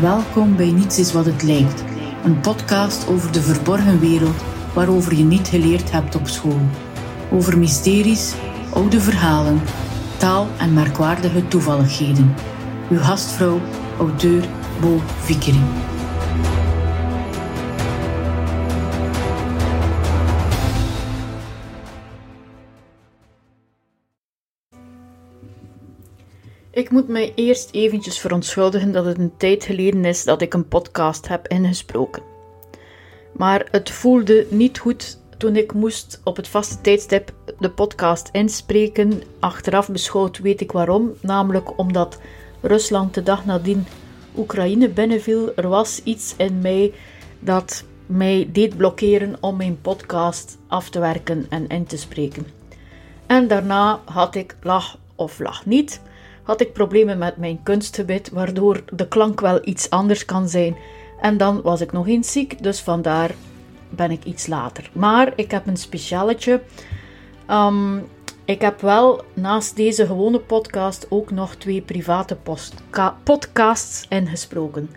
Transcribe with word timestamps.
Welkom 0.00 0.56
bij 0.56 0.70
Niets 0.70 0.98
is 0.98 1.12
wat 1.12 1.26
het 1.26 1.42
lijkt, 1.42 1.84
een 2.24 2.40
podcast 2.40 3.08
over 3.08 3.32
de 3.32 3.40
verborgen 3.40 4.00
wereld 4.00 4.42
waarover 4.74 5.14
je 5.14 5.24
niet 5.24 5.48
geleerd 5.48 5.90
hebt 5.90 6.14
op 6.14 6.28
school. 6.28 6.60
Over 7.30 7.58
mysteries, 7.58 8.34
oude 8.72 9.00
verhalen, 9.00 9.60
taal 10.16 10.48
en 10.58 10.74
merkwaardige 10.74 11.48
toevalligheden. 11.48 12.34
Uw 12.90 12.98
gastvrouw, 12.98 13.60
auteur 13.98 14.44
Bo 14.80 15.00
Vickering. 15.20 15.85
Ik 26.76 26.90
moet 26.90 27.08
mij 27.08 27.32
eerst 27.34 27.70
eventjes 27.72 28.18
verontschuldigen 28.18 28.92
dat 28.92 29.04
het 29.04 29.18
een 29.18 29.36
tijd 29.36 29.64
geleden 29.64 30.04
is 30.04 30.24
dat 30.24 30.42
ik 30.42 30.54
een 30.54 30.68
podcast 30.68 31.28
heb 31.28 31.48
ingesproken. 31.48 32.22
Maar 33.32 33.68
het 33.70 33.90
voelde 33.90 34.46
niet 34.50 34.78
goed 34.78 35.20
toen 35.38 35.56
ik 35.56 35.72
moest 35.72 36.20
op 36.24 36.36
het 36.36 36.48
vaste 36.48 36.80
tijdstip 36.80 37.32
de 37.58 37.70
podcast 37.70 38.28
inspreken. 38.32 39.22
Achteraf 39.40 39.88
beschouwd 39.88 40.38
weet 40.38 40.60
ik 40.60 40.72
waarom, 40.72 41.12
namelijk 41.20 41.78
omdat 41.78 42.20
Rusland 42.60 43.14
de 43.14 43.22
dag 43.22 43.44
nadien 43.44 43.86
Oekraïne 44.36 44.88
binnenviel. 44.88 45.52
Er 45.54 45.68
was 45.68 46.02
iets 46.02 46.34
in 46.36 46.60
mij 46.60 46.92
dat 47.40 47.84
mij 48.06 48.48
deed 48.52 48.76
blokkeren 48.76 49.36
om 49.40 49.56
mijn 49.56 49.80
podcast 49.80 50.58
af 50.66 50.90
te 50.90 50.98
werken 50.98 51.46
en 51.48 51.66
in 51.66 51.86
te 51.86 51.96
spreken. 51.96 52.46
En 53.26 53.48
daarna 53.48 54.00
had 54.04 54.34
ik 54.34 54.56
lach 54.62 54.98
of 55.14 55.38
lach 55.38 55.66
niet 55.66 56.00
had 56.46 56.60
ik 56.60 56.72
problemen 56.72 57.18
met 57.18 57.36
mijn 57.36 57.62
kunstgebit, 57.62 58.30
waardoor 58.30 58.82
de 58.92 59.08
klank 59.08 59.40
wel 59.40 59.58
iets 59.64 59.90
anders 59.90 60.24
kan 60.24 60.48
zijn. 60.48 60.76
En 61.20 61.36
dan 61.36 61.62
was 61.62 61.80
ik 61.80 61.92
nog 61.92 62.08
eens 62.08 62.32
ziek, 62.32 62.62
dus 62.62 62.80
vandaar 62.80 63.34
ben 63.88 64.10
ik 64.10 64.24
iets 64.24 64.46
later. 64.46 64.90
Maar 64.92 65.32
ik 65.36 65.50
heb 65.50 65.66
een 65.66 65.76
specialetje. 65.76 66.62
Um, 67.50 68.06
ik 68.44 68.60
heb 68.60 68.80
wel 68.80 69.24
naast 69.34 69.76
deze 69.76 70.06
gewone 70.06 70.38
podcast 70.38 71.06
ook 71.08 71.30
nog 71.30 71.54
twee 71.54 71.80
private 71.80 72.36
podcasts 73.22 74.06
ingesproken. 74.08 74.90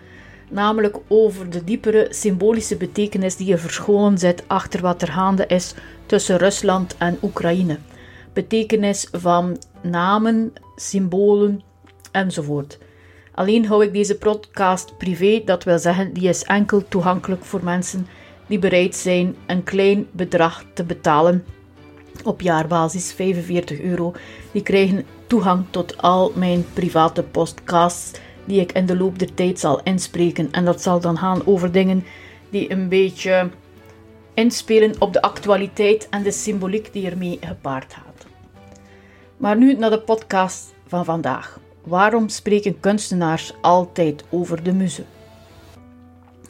Namelijk 0.48 0.96
over 1.08 1.50
de 1.50 1.64
diepere 1.64 2.06
symbolische 2.10 2.76
betekenis 2.76 3.36
die 3.36 3.46
je 3.46 3.58
verscholen 3.58 4.18
zit 4.18 4.42
achter 4.46 4.80
wat 4.80 5.02
er 5.02 5.12
gaande 5.12 5.46
is 5.46 5.74
tussen 6.06 6.36
Rusland 6.36 6.96
en 6.96 7.18
Oekraïne. 7.22 7.78
Betekenis 8.32 9.08
van 9.12 9.58
namen, 9.80 10.52
symbolen 10.80 11.62
enzovoort. 12.12 12.78
Alleen 13.34 13.66
hou 13.66 13.84
ik 13.84 13.92
deze 13.92 14.18
podcast 14.18 14.98
privé, 14.98 15.42
dat 15.44 15.64
wil 15.64 15.78
zeggen, 15.78 16.12
die 16.12 16.28
is 16.28 16.42
enkel 16.42 16.88
toegankelijk 16.88 17.44
voor 17.44 17.64
mensen 17.64 18.06
die 18.46 18.58
bereid 18.58 18.96
zijn 18.96 19.36
een 19.46 19.62
klein 19.62 20.06
bedrag 20.10 20.64
te 20.74 20.84
betalen 20.84 21.44
op 22.24 22.40
jaarbasis 22.40 23.12
45 23.12 23.80
euro. 23.80 24.12
Die 24.52 24.62
krijgen 24.62 25.06
toegang 25.26 25.64
tot 25.70 26.02
al 26.02 26.32
mijn 26.34 26.64
private 26.72 27.22
podcasts 27.22 28.20
die 28.44 28.60
ik 28.60 28.72
in 28.72 28.86
de 28.86 28.96
loop 28.96 29.18
der 29.18 29.34
tijd 29.34 29.58
zal 29.58 29.82
inspreken. 29.82 30.48
En 30.52 30.64
dat 30.64 30.82
zal 30.82 31.00
dan 31.00 31.18
gaan 31.18 31.46
over 31.46 31.72
dingen 31.72 32.04
die 32.50 32.72
een 32.72 32.88
beetje 32.88 33.50
inspelen 34.34 34.94
op 34.98 35.12
de 35.12 35.22
actualiteit 35.22 36.08
en 36.08 36.22
de 36.22 36.32
symboliek 36.32 36.92
die 36.92 37.10
ermee 37.10 37.38
gepaard 37.40 37.94
gaat. 37.94 38.09
Maar 39.40 39.56
nu 39.56 39.74
naar 39.74 39.90
de 39.90 40.00
podcast 40.00 40.74
van 40.86 41.04
vandaag. 41.04 41.60
Waarom 41.84 42.28
spreken 42.28 42.80
kunstenaars 42.80 43.54
altijd 43.60 44.24
over 44.30 44.62
de 44.62 44.72
muze? 44.72 45.04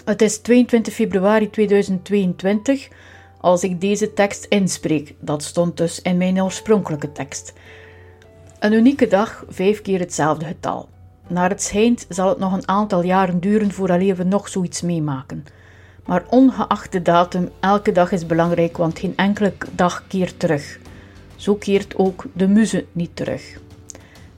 Het 0.04 0.22
is 0.22 0.38
22 0.38 0.94
februari 0.94 1.50
2022 1.50 2.88
als 3.40 3.62
ik 3.62 3.80
deze 3.80 4.12
tekst 4.12 4.44
inspreek. 4.44 5.14
Dat 5.20 5.42
stond 5.42 5.76
dus 5.76 6.02
in 6.02 6.16
mijn 6.16 6.42
oorspronkelijke 6.42 7.12
tekst. 7.12 7.52
Een 8.58 8.72
unieke 8.72 9.06
dag, 9.06 9.44
vijf 9.48 9.82
keer 9.82 9.98
hetzelfde 9.98 10.44
getal. 10.44 10.88
Naar 11.26 11.50
het 11.50 11.62
schijnt 11.62 12.06
zal 12.08 12.28
het 12.28 12.38
nog 12.38 12.52
een 12.52 12.68
aantal 12.68 13.02
jaren 13.02 13.40
duren 13.40 13.72
vooraleer 13.72 14.16
we 14.16 14.24
nog 14.24 14.48
zoiets 14.48 14.82
meemaken. 14.82 15.44
Maar 16.06 16.24
ongeacht 16.28 16.92
de 16.92 17.02
datum, 17.02 17.50
elke 17.60 17.92
dag 17.92 18.12
is 18.12 18.26
belangrijk, 18.26 18.76
want 18.76 18.98
geen 18.98 19.16
enkele 19.16 19.52
dag 19.74 20.04
keert 20.08 20.38
terug. 20.38 20.79
Zo 21.40 21.54
keert 21.54 21.96
ook 21.96 22.24
de 22.32 22.48
muze 22.48 22.84
niet 22.92 23.16
terug. 23.16 23.60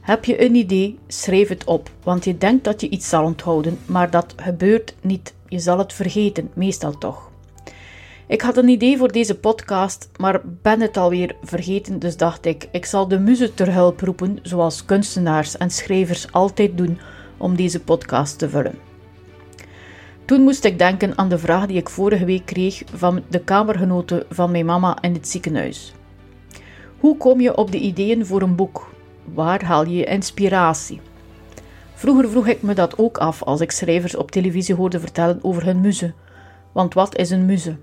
Heb 0.01 0.25
je 0.25 0.45
een 0.45 0.55
idee, 0.55 0.99
schrijf 1.07 1.49
het 1.49 1.65
op, 1.65 1.91
want 2.03 2.25
je 2.25 2.39
denkt 2.39 2.65
dat 2.65 2.81
je 2.81 2.89
iets 2.89 3.09
zal 3.09 3.25
onthouden, 3.25 3.79
maar 3.87 4.11
dat 4.11 4.35
gebeurt 4.37 4.95
niet. 5.01 5.35
Je 5.49 5.59
zal 5.59 5.79
het 5.79 5.93
vergeten, 5.93 6.51
meestal 6.55 6.99
toch. 6.99 7.31
Ik 8.27 8.41
had 8.41 8.57
een 8.57 8.69
idee 8.69 8.99
voor 8.99 9.13
deze 9.13 9.39
podcast, 9.39 10.11
maar 10.17 10.41
ben 10.63 10.81
het 10.81 10.97
alweer 10.97 11.37
vergeten, 11.43 11.99
dus 11.99 12.17
dacht 12.17 12.47
ik, 12.47 12.69
ik 12.73 12.85
zal 12.85 13.09
de 13.09 13.19
muze 13.19 13.55
ter 13.55 13.73
hulp 13.73 14.01
roepen, 14.01 14.39
zoals 14.43 14.85
kunstenaars 14.85 15.57
en 15.57 15.71
schrijvers 15.71 16.33
altijd 16.33 16.77
doen 16.77 16.99
om 17.37 17.57
deze 17.57 17.81
podcast 17.81 18.39
te 18.39 18.49
vullen. 18.49 18.79
Toen 20.25 20.41
moest 20.41 20.65
ik 20.65 20.79
denken 20.79 21.19
aan 21.19 21.29
de 21.29 21.39
vraag 21.39 21.67
die 21.67 21.77
ik 21.77 21.89
vorige 21.89 22.25
week 22.25 22.47
kreeg 22.47 22.83
van 22.95 23.23
de 23.29 23.41
kamergenoten 23.41 24.25
van 24.31 24.51
mijn 24.51 24.67
mama 24.67 24.99
in 25.01 25.15
het 25.15 25.29
ziekenhuis. 25.29 25.93
Hoe 27.03 27.17
kom 27.17 27.41
je 27.41 27.57
op 27.57 27.71
de 27.71 27.79
ideeën 27.79 28.27
voor 28.27 28.43
een 28.43 28.57
boek? 28.57 28.91
Waar 29.25 29.65
haal 29.65 29.87
je 29.87 30.05
inspiratie? 30.05 31.01
Vroeger 31.95 32.31
vroeg 32.31 32.47
ik 32.47 32.63
me 32.63 32.75
dat 32.75 32.99
ook 32.99 33.19
af 33.19 33.43
als 33.43 33.61
ik 33.61 33.71
schrijvers 33.71 34.17
op 34.17 34.31
televisie 34.31 34.75
hoorde 34.75 35.01
vertellen 35.01 35.39
over 35.43 35.65
hun 35.65 35.81
muze. 35.81 36.13
Want 36.73 36.95
wat 36.95 37.17
is 37.17 37.31
een 37.31 37.47
muze? 37.47 37.77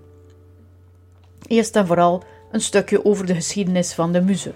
Eerst 1.47 1.75
en 1.75 1.87
vooral 1.87 2.23
een 2.51 2.61
stukje 2.61 3.05
over 3.05 3.25
de 3.25 3.35
geschiedenis 3.35 3.93
van 3.93 4.11
de 4.11 4.21
muze. 4.21 4.51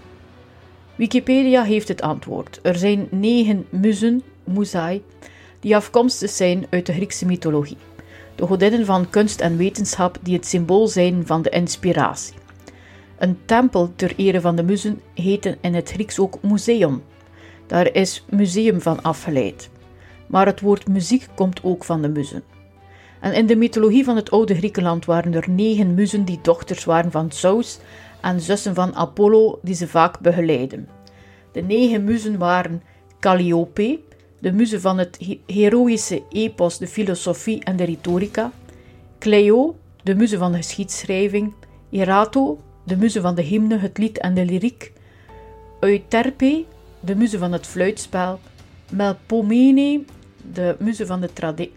Wikipedia 0.95 1.63
heeft 1.63 1.87
het 1.87 2.01
antwoord. 2.01 2.59
Er 2.61 2.75
zijn 2.75 3.07
negen 3.11 3.65
muzen, 3.69 4.23
musai, 4.43 5.03
die 5.59 5.75
afkomstig 5.75 6.29
zijn 6.29 6.65
uit 6.69 6.85
de 6.85 6.93
Griekse 6.93 7.25
mythologie. 7.25 7.77
De 8.35 8.45
godinnen 8.45 8.85
van 8.85 9.09
kunst 9.09 9.41
en 9.41 9.57
wetenschap 9.57 10.17
die 10.21 10.35
het 10.35 10.45
symbool 10.45 10.87
zijn 10.87 11.25
van 11.25 11.41
de 11.41 11.49
inspiratie. 11.49 12.41
Een 13.17 13.37
tempel 13.45 13.91
ter 13.95 14.13
ere 14.15 14.41
van 14.41 14.55
de 14.55 14.63
muzen 14.63 15.01
heette 15.13 15.57
in 15.61 15.73
het 15.73 15.89
Grieks 15.91 16.19
ook 16.19 16.41
museum. 16.41 17.03
Daar 17.67 17.93
is 17.93 18.25
museum 18.29 18.81
van 18.81 19.01
afgeleid. 19.01 19.69
Maar 20.27 20.45
het 20.45 20.61
woord 20.61 20.87
muziek 20.87 21.27
komt 21.35 21.63
ook 21.63 21.83
van 21.83 22.01
de 22.01 22.09
muzen. 22.09 22.43
En 23.19 23.33
in 23.33 23.45
de 23.45 23.55
mythologie 23.55 24.03
van 24.03 24.15
het 24.15 24.31
oude 24.31 24.55
Griekenland 24.55 25.05
waren 25.05 25.33
er 25.33 25.49
negen 25.49 25.93
muzen 25.93 26.25
die 26.25 26.39
dochters 26.41 26.83
waren 26.83 27.11
van 27.11 27.31
Zeus 27.31 27.79
en 28.21 28.41
zussen 28.41 28.75
van 28.75 28.95
Apollo 28.95 29.59
die 29.61 29.75
ze 29.75 29.87
vaak 29.87 30.19
begeleiden. 30.19 30.87
De 31.51 31.61
negen 31.61 32.03
muzen 32.03 32.37
waren 32.37 32.83
Calliope, 33.19 33.99
de 34.39 34.51
muze 34.51 34.79
van 34.79 34.97
het 34.97 35.37
heroïsche 35.45 36.23
epos, 36.29 36.77
de 36.77 36.87
filosofie 36.87 37.63
en 37.63 37.75
de 37.75 37.83
retorica, 37.83 38.51
Cleo, 39.19 39.75
de 40.03 40.15
muze 40.15 40.37
van 40.37 40.51
de 40.51 40.57
geschiedschrijving, 40.57 41.53
Erato, 41.91 42.59
de 42.83 42.97
muze 42.97 43.21
van 43.21 43.35
de 43.35 43.41
hymne, 43.41 43.77
het 43.77 43.97
lied 43.97 44.17
en 44.17 44.33
de 44.33 44.45
lyriek, 44.45 44.91
Euterpe, 45.79 46.65
de 46.99 47.15
muze 47.15 47.37
van 47.37 47.51
het 47.51 47.67
fluitspel, 47.67 48.39
Melpomene, 48.91 50.03
de 50.51 50.75
muze 50.79 51.05
van 51.05 51.21
de 51.21 51.29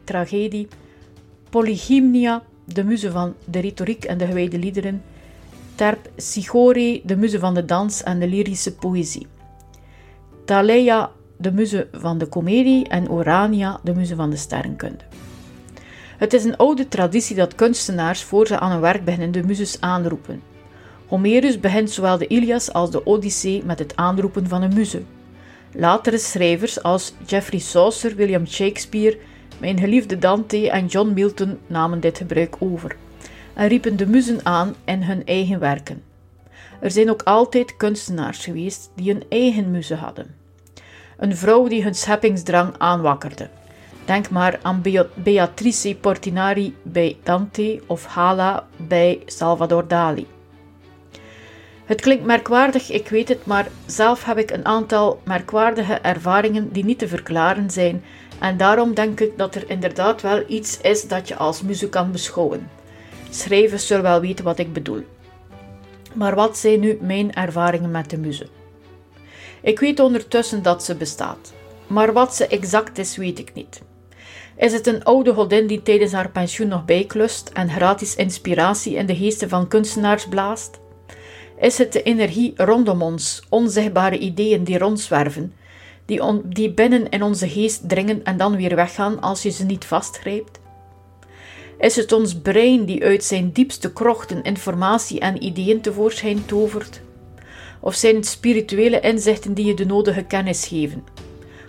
tragedie, 0.04 0.68
Polygymnia, 1.50 2.42
de 2.64 2.84
muze 2.84 3.10
van 3.10 3.34
de 3.44 3.60
retoriek 3.60 4.04
en 4.04 4.18
de 4.18 4.26
gewijde 4.26 4.58
liederen, 4.58 5.02
Terpsichore, 5.74 7.00
de 7.04 7.16
muze 7.16 7.38
van 7.38 7.54
de 7.54 7.64
dans 7.64 8.02
en 8.02 8.18
de 8.18 8.28
lyrische 8.28 8.74
poëzie, 8.74 9.26
Thaleia, 10.44 11.10
de 11.36 11.52
muze 11.52 11.88
van 11.92 12.18
de 12.18 12.26
komedie. 12.26 12.88
En 12.88 13.10
Orania, 13.10 13.80
de 13.82 13.94
muze 13.94 14.14
van 14.14 14.30
de 14.30 14.36
sterrenkunde. 14.36 15.04
Het 16.18 16.32
is 16.32 16.44
een 16.44 16.56
oude 16.56 16.88
traditie 16.88 17.36
dat 17.36 17.54
kunstenaars 17.54 18.22
voor 18.22 18.46
ze 18.46 18.58
aan 18.58 18.72
een 18.72 18.80
werk 18.80 19.04
beginnen 19.04 19.32
de 19.32 19.42
muzes 19.42 19.80
aanroepen. 19.80 20.42
Homerus 21.06 21.60
begint 21.60 21.90
zowel 21.90 22.18
de 22.18 22.26
Ilias 22.26 22.72
als 22.72 22.90
de 22.90 23.04
Odyssee 23.04 23.62
met 23.64 23.78
het 23.78 23.96
aanroepen 23.96 24.48
van 24.48 24.62
een 24.62 24.74
muze. 24.74 25.02
Latere 25.72 26.18
schrijvers 26.18 26.82
als 26.82 27.12
Geoffrey 27.26 27.60
Chaucer, 27.60 28.14
William 28.14 28.46
Shakespeare, 28.46 29.18
mijn 29.58 29.78
geliefde 29.78 30.18
Dante 30.18 30.70
en 30.70 30.86
John 30.86 31.12
Milton 31.14 31.58
namen 31.66 32.00
dit 32.00 32.18
gebruik 32.18 32.56
over 32.58 32.96
en 33.54 33.68
riepen 33.68 33.96
de 33.96 34.06
muzen 34.06 34.40
aan 34.42 34.74
in 34.84 35.02
hun 35.02 35.26
eigen 35.26 35.58
werken. 35.58 36.02
Er 36.80 36.90
zijn 36.90 37.10
ook 37.10 37.22
altijd 37.22 37.76
kunstenaars 37.76 38.44
geweest 38.44 38.90
die 38.94 39.14
een 39.14 39.24
eigen 39.28 39.70
muze 39.70 39.94
hadden. 39.94 40.34
Een 41.16 41.36
vrouw 41.36 41.68
die 41.68 41.82
hun 41.82 41.94
scheppingsdrang 41.94 42.74
aanwakkerde. 42.78 43.48
Denk 44.04 44.30
maar 44.30 44.58
aan 44.62 44.82
Beatrice 45.14 45.96
Portinari 46.00 46.74
bij 46.82 47.16
Dante 47.22 47.82
of 47.86 48.04
Hala 48.04 48.66
bij 48.76 49.22
Salvador 49.26 49.88
Dali. 49.88 50.26
Het 51.86 52.00
klinkt 52.00 52.24
merkwaardig, 52.24 52.90
ik 52.90 53.08
weet 53.08 53.28
het, 53.28 53.46
maar 53.46 53.68
zelf 53.86 54.24
heb 54.24 54.38
ik 54.38 54.50
een 54.50 54.64
aantal 54.64 55.20
merkwaardige 55.24 55.94
ervaringen 55.94 56.72
die 56.72 56.84
niet 56.84 56.98
te 56.98 57.08
verklaren 57.08 57.70
zijn 57.70 58.04
En 58.38 58.56
daarom 58.56 58.94
denk 58.94 59.20
ik 59.20 59.38
dat 59.38 59.54
er 59.54 59.70
inderdaad 59.70 60.22
wel 60.22 60.44
iets 60.48 60.80
is 60.80 61.08
dat 61.08 61.28
je 61.28 61.36
als 61.36 61.62
muze 61.62 61.88
kan 61.88 62.12
beschouwen. 62.12 62.70
Schrijvers 63.30 63.86
zullen 63.86 64.02
wel 64.02 64.20
weten 64.20 64.44
wat 64.44 64.58
ik 64.58 64.72
bedoel. 64.72 65.04
Maar 66.14 66.34
wat 66.34 66.58
zijn 66.58 66.80
nu 66.80 66.98
mijn 67.00 67.34
ervaringen 67.34 67.90
met 67.90 68.10
de 68.10 68.18
muze? 68.18 68.46
Ik 69.60 69.80
weet 69.80 70.00
ondertussen 70.00 70.62
dat 70.62 70.84
ze 70.84 70.94
bestaat. 70.94 71.52
Maar 71.86 72.12
wat 72.12 72.34
ze 72.34 72.46
exact 72.46 72.98
is, 72.98 73.16
weet 73.16 73.38
ik 73.38 73.54
niet. 73.54 73.82
Is 74.56 74.72
het 74.72 74.86
een 74.86 75.04
oude 75.04 75.34
godin 75.34 75.66
die 75.66 75.82
tijdens 75.82 76.12
haar 76.12 76.30
pensioen 76.30 76.68
nog 76.68 76.84
bijklust 76.84 77.48
en 77.48 77.70
gratis 77.70 78.16
inspiratie 78.16 78.94
in 78.94 79.06
de 79.06 79.16
geesten 79.16 79.48
van 79.48 79.68
kunstenaars 79.68 80.28
blaast? 80.28 80.78
Is 81.60 81.78
het 81.78 81.92
de 81.92 82.02
energie 82.02 82.52
rondom 82.56 83.02
ons, 83.02 83.42
onzichtbare 83.48 84.18
ideeën 84.18 84.64
die 84.64 84.78
rondzwerven, 84.78 85.52
die, 86.04 86.20
die 86.44 86.70
binnen 86.70 87.08
in 87.08 87.22
onze 87.22 87.48
geest 87.48 87.88
dringen 87.88 88.24
en 88.24 88.36
dan 88.36 88.56
weer 88.56 88.74
weggaan 88.74 89.20
als 89.20 89.42
je 89.42 89.50
ze 89.50 89.64
niet 89.64 89.84
vastgrijpt? 89.84 90.58
Is 91.78 91.96
het 91.96 92.12
ons 92.12 92.34
brein 92.34 92.84
die 92.84 93.04
uit 93.04 93.24
zijn 93.24 93.52
diepste 93.52 93.92
krochten 93.92 94.42
informatie 94.42 95.20
en 95.20 95.44
ideeën 95.44 95.80
tevoorschijn 95.80 96.46
tovert? 96.46 97.00
Of 97.80 97.94
zijn 97.94 98.14
het 98.14 98.26
spirituele 98.26 99.00
inzichten 99.00 99.54
die 99.54 99.66
je 99.66 99.74
de 99.74 99.86
nodige 99.86 100.22
kennis 100.22 100.66
geven? 100.66 101.04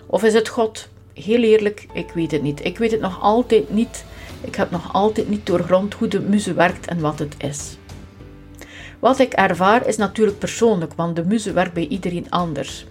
Of 0.06 0.22
is 0.24 0.34
het 0.34 0.48
God? 0.48 0.88
Heel 1.14 1.42
eerlijk, 1.42 1.86
ik 1.92 2.10
weet 2.10 2.30
het 2.30 2.42
niet. 2.42 2.64
Ik 2.64 2.78
weet 2.78 2.90
het 2.90 3.00
nog 3.00 3.22
altijd 3.22 3.70
niet. 3.70 4.04
Ik 4.40 4.54
heb 4.54 4.70
nog 4.70 4.92
altijd 4.92 5.28
niet 5.28 5.46
doorgrond 5.46 5.94
hoe 5.94 6.08
de 6.08 6.20
muze 6.20 6.54
werkt 6.54 6.86
en 6.86 7.00
wat 7.00 7.18
het 7.18 7.34
is. 7.38 7.77
Wat 8.98 9.18
ik 9.18 9.32
ervaar 9.32 9.86
is 9.86 9.96
natuurlijk 9.96 10.38
persoonlijk, 10.38 10.92
want 10.94 11.16
de 11.16 11.24
muze 11.24 11.52
werkt 11.52 11.72
bij 11.72 11.86
iedereen 11.86 12.30
anders. 12.30 12.86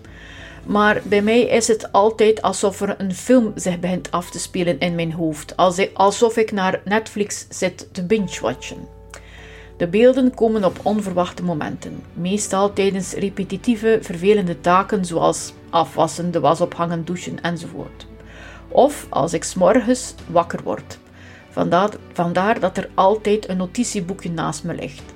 Maar 0.66 1.02
bij 1.04 1.22
mij 1.22 1.42
is 1.42 1.68
het 1.68 1.92
altijd 1.92 2.42
alsof 2.42 2.82
er 2.82 2.96
een 2.98 3.14
film 3.14 3.52
zich 3.56 3.80
begint 3.80 4.12
af 4.12 4.30
te 4.30 4.40
spelen 4.40 4.80
in 4.80 4.96
mijn 4.96 5.14
hoofd, 5.14 5.58
alsof 5.94 6.38
ik 6.38 6.52
naar 6.52 6.82
Netflix 6.86 7.46
zit 7.50 7.88
te 7.92 8.04
binge-watchen. 8.04 8.88
De 9.78 9.88
beelden 9.88 10.34
komen 10.34 10.64
op 10.64 10.80
onverwachte 10.84 11.44
momenten, 11.44 12.04
meestal 12.14 12.74
tijdens 12.74 13.14
repetitieve, 13.14 14.00
vervelende 14.02 14.62
taken 14.62 15.06
zoals 15.06 15.54
afwassen, 15.70 16.32
de 16.32 16.40
was 16.40 16.62
ophangen, 16.62 17.06
douchen 17.06 17.42
enzovoort. 17.42 18.06
Of 18.68 19.06
als 19.10 19.34
ik 19.34 19.44
s'morgens 19.44 20.16
wakker 20.28 20.64
word. 20.64 20.98
Vandaar, 21.50 21.90
vandaar 22.14 22.60
dat 22.60 22.78
er 22.78 22.90
altijd 22.94 23.50
een 23.50 23.58
notitieboekje 23.58 24.30
naast 24.30 24.64
me 24.64 24.74
ligt. 24.74 25.16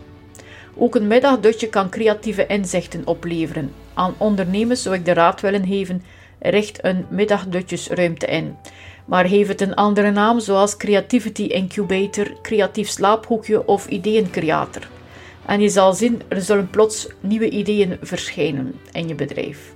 Ook 0.83 0.95
een 0.95 1.07
middagdutje 1.07 1.69
kan 1.69 1.89
creatieve 1.89 2.45
inzichten 2.47 3.07
opleveren. 3.07 3.73
Aan 3.93 4.15
ondernemers 4.17 4.81
zou 4.81 4.95
ik 4.95 5.05
de 5.05 5.13
raad 5.13 5.41
willen 5.41 5.65
geven: 5.65 6.03
richt 6.39 6.83
een 6.83 7.05
middagdutjesruimte 7.09 8.25
in. 8.25 8.55
Maar 9.05 9.25
geef 9.25 9.47
het 9.47 9.61
een 9.61 9.75
andere 9.75 10.11
naam, 10.11 10.39
zoals 10.39 10.77
Creativity 10.77 11.43
Incubator, 11.43 12.41
Creatief 12.41 12.89
Slaaphoekje 12.89 13.67
of 13.67 13.87
Ideeëncreator. 13.87 14.87
En 15.45 15.61
je 15.61 15.69
zal 15.69 15.93
zien, 15.93 16.21
er 16.27 16.41
zullen 16.41 16.69
plots 16.69 17.07
nieuwe 17.19 17.49
ideeën 17.49 17.97
verschijnen 18.01 18.79
in 18.91 19.07
je 19.07 19.15
bedrijf. 19.15 19.73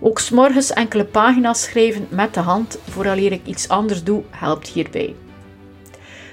Ook 0.00 0.18
s'morgens 0.18 0.72
enkele 0.72 1.04
pagina's 1.04 1.62
schrijven 1.62 2.06
met 2.10 2.34
de 2.34 2.40
hand 2.40 2.78
vooraleer 2.88 3.32
ik 3.32 3.46
iets 3.46 3.68
anders 3.68 4.04
doe, 4.04 4.22
helpt 4.30 4.68
hierbij. 4.68 5.14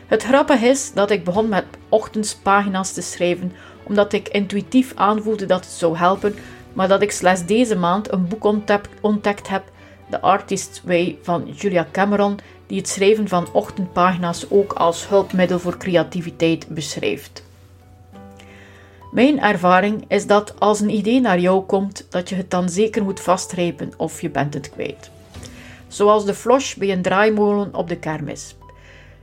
Het 0.07 0.23
grappige 0.23 0.65
is 0.65 0.91
dat 0.93 1.11
ik 1.11 1.23
begon 1.23 1.49
met 1.49 1.65
ochtends 1.93 2.35
pagina's 2.35 2.93
te 2.93 3.01
schrijven, 3.01 3.51
omdat 3.83 4.13
ik 4.13 4.27
intuïtief 4.27 4.91
aanvoelde 4.95 5.45
dat 5.45 5.65
het 5.65 5.73
zou 5.73 5.97
helpen, 5.97 6.35
maar 6.73 6.87
dat 6.87 7.01
ik 7.01 7.11
slechts 7.11 7.45
deze 7.45 7.75
maand 7.75 8.11
een 8.11 8.27
boek 8.27 8.43
ontdekt 9.01 9.49
heb, 9.49 9.63
The 10.09 10.21
Artist's 10.21 10.81
Way 10.83 11.17
van 11.21 11.47
Julia 11.55 11.87
Cameron, 11.91 12.39
die 12.67 12.77
het 12.77 12.89
schrijven 12.89 13.27
van 13.27 13.47
ochtendpagina's 13.51 14.45
ook 14.49 14.73
als 14.73 15.07
hulpmiddel 15.07 15.59
voor 15.59 15.77
creativiteit 15.77 16.67
beschrijft. 16.67 17.43
Mijn 19.11 19.39
ervaring 19.39 20.05
is 20.07 20.27
dat 20.27 20.59
als 20.59 20.79
een 20.79 20.89
idee 20.89 21.21
naar 21.21 21.39
jou 21.39 21.63
komt, 21.63 22.05
dat 22.09 22.29
je 22.29 22.35
het 22.35 22.51
dan 22.51 22.69
zeker 22.69 23.03
moet 23.03 23.19
vastgrijpen 23.19 23.91
of 23.97 24.21
je 24.21 24.29
bent 24.29 24.53
het 24.53 24.69
kwijt. 24.69 25.11
Zoals 25.87 26.25
de 26.25 26.33
flosh 26.33 26.73
bij 26.75 26.91
een 26.91 27.01
draaimolen 27.01 27.75
op 27.75 27.87
de 27.87 27.97
kermis. 27.97 28.55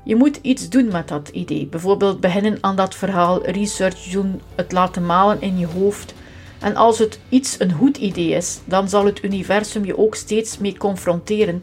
Je 0.03 0.17
moet 0.17 0.39
iets 0.43 0.69
doen 0.69 0.89
met 0.93 1.09
dat 1.09 1.29
idee. 1.29 1.67
Bijvoorbeeld 1.67 2.21
beginnen 2.21 2.59
aan 2.61 2.77
dat 2.77 2.95
verhaal, 2.95 3.47
research 3.47 4.03
doen, 4.03 4.41
het 4.55 4.73
laten 4.73 5.07
malen 5.07 5.41
in 5.41 5.59
je 5.59 5.67
hoofd. 5.67 6.15
En 6.61 6.77
als 6.77 6.99
het 6.99 7.21
iets 7.29 7.61
een 7.61 7.73
goed 7.73 7.97
idee 7.97 8.31
is, 8.31 8.61
dan 8.65 8.89
zal 8.89 9.05
het 9.05 9.25
universum 9.25 9.85
je 9.85 9.99
ook 9.99 10.15
steeds 10.15 10.59
mee 10.59 10.79
confronteren, 10.79 11.63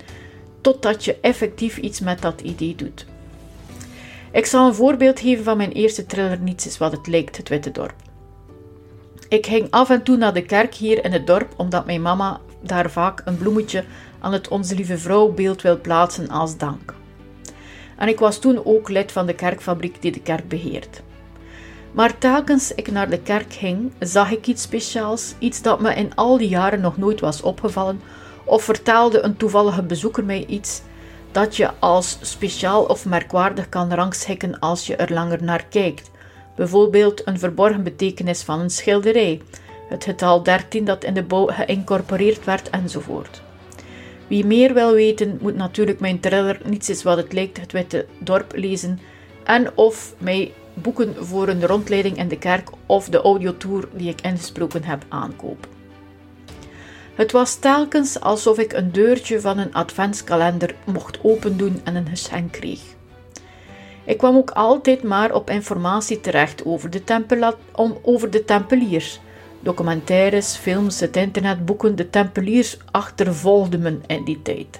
totdat 0.61 1.05
je 1.05 1.17
effectief 1.21 1.77
iets 1.77 1.99
met 1.99 2.21
dat 2.21 2.41
idee 2.41 2.75
doet. 2.75 3.05
Ik 4.31 4.45
zal 4.45 4.67
een 4.67 4.73
voorbeeld 4.73 5.19
geven 5.19 5.43
van 5.43 5.57
mijn 5.57 5.71
eerste 5.71 6.05
thriller 6.05 6.39
Niets 6.39 6.65
is 6.65 6.77
wat 6.77 6.91
het 6.91 7.07
lijkt, 7.07 7.37
het 7.37 7.49
Witte 7.49 7.71
Dorp. 7.71 7.95
Ik 9.29 9.45
ging 9.45 9.67
af 9.69 9.89
en 9.89 10.03
toe 10.03 10.17
naar 10.17 10.33
de 10.33 10.45
kerk 10.45 10.73
hier 10.73 11.05
in 11.05 11.11
het 11.11 11.27
dorp, 11.27 11.53
omdat 11.57 11.85
mijn 11.85 12.01
mama 12.01 12.39
daar 12.61 12.91
vaak 12.91 13.21
een 13.25 13.37
bloemetje 13.37 13.83
aan 14.19 14.33
het 14.33 14.47
Onze 14.47 14.75
Lieve 14.75 14.97
Vrouw 14.97 15.31
beeld 15.31 15.61
wil 15.61 15.81
plaatsen 15.81 16.29
als 16.29 16.57
dank. 16.57 16.96
En 17.97 18.07
ik 18.07 18.19
was 18.19 18.39
toen 18.39 18.65
ook 18.65 18.89
lid 18.89 19.11
van 19.11 19.25
de 19.25 19.33
kerkfabriek 19.33 20.01
die 20.01 20.11
de 20.11 20.21
kerk 20.21 20.47
beheert. 20.47 21.01
Maar 21.91 22.17
telkens 22.17 22.75
ik 22.75 22.91
naar 22.91 23.09
de 23.09 23.19
kerk 23.19 23.53
ging, 23.53 23.91
zag 23.99 24.31
ik 24.31 24.47
iets 24.47 24.61
speciaals, 24.61 25.33
iets 25.39 25.61
dat 25.61 25.79
me 25.79 25.93
in 25.93 26.15
al 26.15 26.37
die 26.37 26.49
jaren 26.49 26.81
nog 26.81 26.97
nooit 26.97 27.19
was 27.19 27.41
opgevallen, 27.41 28.01
of 28.45 28.63
vertelde 28.63 29.21
een 29.21 29.37
toevallige 29.37 29.83
bezoeker 29.83 30.25
mij 30.25 30.45
iets 30.45 30.81
dat 31.31 31.55
je 31.55 31.69
als 31.79 32.17
speciaal 32.21 32.83
of 32.83 33.05
merkwaardig 33.05 33.69
kan 33.69 33.93
rangschikken 33.93 34.59
als 34.59 34.87
je 34.87 34.95
er 34.95 35.13
langer 35.13 35.43
naar 35.43 35.65
kijkt. 35.65 36.11
Bijvoorbeeld 36.55 37.27
een 37.27 37.39
verborgen 37.39 37.83
betekenis 37.83 38.41
van 38.43 38.59
een 38.59 38.69
schilderij, 38.69 39.41
het 39.89 40.03
getal 40.03 40.43
13 40.43 40.85
dat 40.85 41.03
in 41.03 41.13
de 41.13 41.23
bouw 41.23 41.45
geïncorporeerd 41.45 42.45
werd 42.45 42.69
enzovoort. 42.69 43.41
Wie 44.27 44.45
meer 44.45 44.73
wil 44.73 44.93
weten, 44.93 45.37
moet 45.41 45.55
natuurlijk 45.55 45.99
mijn 45.99 46.19
thriller 46.19 46.59
Niets 46.65 46.89
is 46.89 47.03
wat 47.03 47.17
het 47.17 47.33
lijkt, 47.33 47.59
het 47.59 47.71
Witte 47.71 48.05
Dorp 48.19 48.55
lezen 48.55 48.99
en 49.43 49.71
of 49.75 50.13
mij 50.17 50.53
boeken 50.73 51.25
voor 51.25 51.47
een 51.47 51.65
rondleiding 51.65 52.17
in 52.17 52.27
de 52.27 52.37
kerk 52.37 52.69
of 52.85 53.09
de 53.09 53.21
audiotour 53.21 53.87
die 53.93 54.09
ik 54.09 54.21
ingesproken 54.21 54.83
heb 54.83 55.05
aankopen. 55.09 55.69
Het 57.15 57.31
was 57.31 57.55
telkens 57.55 58.19
alsof 58.19 58.59
ik 58.59 58.73
een 58.73 58.91
deurtje 58.91 59.41
van 59.41 59.57
een 59.57 59.73
adventskalender 59.73 60.75
mocht 60.85 61.19
opendoen 61.21 61.81
en 61.83 61.95
een 61.95 62.07
geschenk 62.07 62.51
kreeg. 62.51 62.81
Ik 64.05 64.17
kwam 64.17 64.35
ook 64.35 64.51
altijd 64.51 65.03
maar 65.03 65.33
op 65.33 65.49
informatie 65.49 66.19
terecht 66.19 66.65
over 66.65 66.89
de, 66.89 67.03
tempel, 67.03 67.53
over 68.01 68.29
de 68.31 68.45
tempeliers, 68.45 69.19
documentaires, 69.59 70.55
films, 70.55 70.99
het 70.99 71.17
internet, 71.17 71.65
boeken, 71.65 71.95
de 71.95 72.09
tempeliers 72.09 72.77
achtervolgden 72.91 73.81
me 73.81 73.97
in 74.07 74.23
die 74.23 74.41
tijd. 74.41 74.79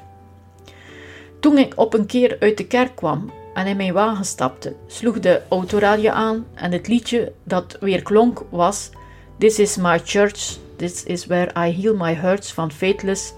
Toen 1.40 1.58
ik 1.58 1.74
op 1.76 1.94
een 1.94 2.06
keer 2.06 2.38
uit 2.40 2.58
de 2.58 2.68
kerk 2.68 2.96
kwam 2.96 3.32
en 3.54 3.68
in 3.68 3.78
mijn 3.78 3.94
wagen 3.94 4.26
stapte, 4.26 4.74
sloeg 4.88 5.20
de 5.20 5.42
autoradio 5.50 6.12
aan 6.12 6.46
en 6.54 6.72
het 6.72 6.88
liedje 6.88 7.32
dat 7.44 7.78
weer 7.80 8.02
klonk 8.02 8.44
was 8.50 8.90
This 9.38 9.60
is 9.60 9.78
my 9.78 10.00
church, 10.00 10.58
this 10.78 11.04
is 11.04 11.26
where 11.26 11.52
I 11.68 11.82
heal 11.82 11.96
my 11.96 12.14
hurts 12.14 12.54
van 12.54 12.72
Faithless. 12.72 13.34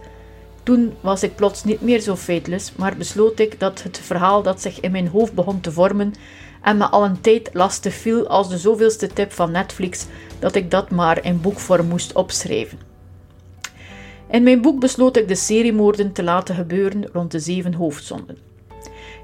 Toen 0.63 0.93
was 1.01 1.23
ik 1.23 1.35
plots 1.35 1.63
niet 1.63 1.81
meer 1.81 1.99
zo 1.99 2.15
faithless, 2.15 2.71
maar 2.75 2.97
besloot 2.97 3.39
ik 3.39 3.59
dat 3.59 3.83
het 3.83 3.99
verhaal 3.99 4.43
dat 4.43 4.61
zich 4.61 4.79
in 4.79 4.91
mijn 4.91 5.07
hoofd 5.07 5.33
begon 5.33 5.61
te 5.61 5.71
vormen 5.71 6.13
en 6.61 6.77
me 6.77 6.85
al 6.85 7.05
een 7.05 7.21
tijd 7.21 7.49
lastig 7.53 7.93
viel 7.93 8.27
als 8.27 8.49
de 8.49 8.57
zoveelste 8.57 9.07
tip 9.07 9.31
van 9.31 9.51
Netflix 9.51 10.05
dat 10.39 10.55
ik 10.55 10.71
dat 10.71 10.89
maar 10.89 11.25
in 11.25 11.41
boekvorm 11.41 11.87
moest 11.87 12.13
opschrijven. 12.13 12.79
In 14.29 14.43
mijn 14.43 14.61
boek 14.61 14.79
besloot 14.79 15.17
ik 15.17 15.27
de 15.27 15.35
seriemoorden 15.35 16.11
te 16.11 16.23
laten 16.23 16.55
gebeuren 16.55 17.09
rond 17.13 17.31
de 17.31 17.39
zeven 17.39 17.73
hoofdzonden. 17.73 18.37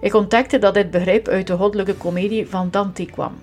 Ik 0.02 0.14
ontdekte 0.14 0.60
dat 0.60 0.74
dit 0.74 0.92
begrip 0.92 1.28
uit 1.28 1.48
de 1.48 1.56
goddelijke 1.56 1.96
komedie 1.96 2.48
van 2.48 2.68
Dante 2.72 3.06
kwam. 3.06 3.34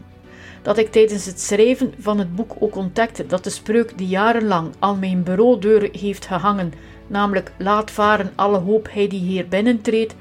Dat 0.62 0.78
ik 0.78 0.92
tijdens 0.92 1.26
het 1.26 1.40
schrijven 1.40 1.94
van 1.98 2.18
het 2.18 2.34
boek 2.34 2.52
ook 2.58 2.76
ontdekte 2.76 3.26
dat 3.26 3.44
de 3.44 3.50
spreuk 3.50 3.98
die 3.98 4.06
jarenlang 4.06 4.72
aan 4.78 4.98
mijn 4.98 5.22
bureaudeur 5.22 5.88
heeft 5.92 6.26
gehangen, 6.26 6.72
namelijk 7.06 7.52
laat 7.58 7.90
varen 7.90 8.32
alle 8.34 8.58
hoop 8.58 8.88
hij 8.90 9.08
die 9.08 9.20
hier 9.20 9.48
binnentreedt, 9.48 10.14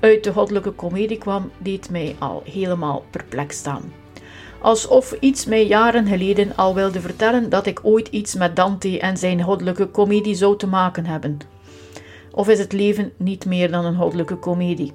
uit 0.00 0.24
de 0.24 0.32
goddelijke 0.32 0.70
komedie 0.70 1.18
kwam, 1.18 1.50
deed 1.58 1.90
mij 1.90 2.16
al 2.18 2.42
helemaal 2.44 3.04
perplex 3.10 3.56
staan. 3.56 3.92
Alsof 4.60 5.12
iets 5.20 5.44
mij 5.44 5.66
jaren 5.66 6.06
geleden 6.06 6.56
al 6.56 6.74
wilde 6.74 7.00
vertellen 7.00 7.48
dat 7.50 7.66
ik 7.66 7.80
ooit 7.82 8.08
iets 8.08 8.34
met 8.34 8.56
Dante 8.56 9.00
en 9.00 9.16
zijn 9.16 9.42
goddelijke 9.42 9.86
komedie 9.86 10.34
zou 10.34 10.56
te 10.56 10.66
maken 10.66 11.06
hebben. 11.06 11.38
Of 12.30 12.48
is 12.48 12.58
het 12.58 12.72
leven 12.72 13.12
niet 13.16 13.46
meer 13.46 13.70
dan 13.70 13.84
een 13.84 13.96
goddelijke 13.96 14.36
komedie? 14.36 14.92